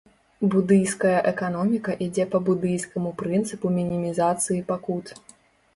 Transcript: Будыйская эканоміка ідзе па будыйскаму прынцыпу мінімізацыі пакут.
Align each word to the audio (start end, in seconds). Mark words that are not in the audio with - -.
Будыйская 0.53 1.19
эканоміка 1.33 1.91
ідзе 2.07 2.25
па 2.33 2.41
будыйскаму 2.49 3.09
прынцыпу 3.21 3.67
мінімізацыі 3.79 4.65
пакут. 4.73 5.17